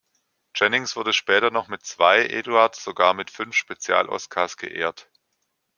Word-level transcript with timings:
Jennings 0.55 0.95
wurde 0.95 1.13
später 1.13 1.51
noch 1.51 1.67
mit 1.67 1.85
zwei, 1.85 2.25
Edouard 2.25 2.75
sogar 2.75 3.13
mit 3.13 3.29
fünf 3.29 3.55
Spezial-Oscars 3.55 4.57
geehrt. 4.57 5.11